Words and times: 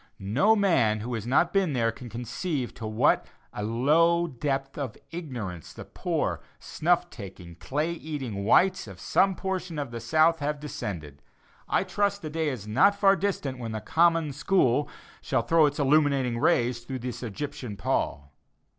No 0.17 0.55
man 0.55 1.01
who 1.01 1.13
has 1.13 1.27
not 1.27 1.53
been 1.53 1.73
there 1.73 1.91
can 1.91 2.09
conceive 2.09 2.73
to 2.73 2.87
what 2.87 3.27
a 3.53 3.61
low 3.63 4.25
depth 4.25 4.75
of 4.75 4.97
ignorance 5.11 5.73
the 5.73 5.85
poor 5.85 6.41
snuff 6.57 7.11
taking, 7.11 7.53
clay 7.53 7.91
eating 7.91 8.43
whites 8.43 8.87
of 8.87 8.99
some 8.99 9.35
portion 9.35 9.77
of 9.77 9.91
the 9.91 9.99
South 9.99 10.39
have 10.39 10.59
descended. 10.59 11.21
I 11.69 11.83
trust 11.83 12.23
the 12.23 12.31
day 12.31 12.49
is 12.49 12.67
not 12.67 12.95
far 12.99 13.15
distant 13.15 13.59
when 13.59 13.73
the 13.73 13.79
"common 13.79 14.33
school" 14.33 14.89
shall 15.21 15.43
throw 15.43 15.67
its 15.67 15.77
illuminating 15.77 16.39
rays 16.39 16.79
through 16.79 16.97
this 16.97 17.21
Egyptian 17.21 17.77
pall. 17.77 18.33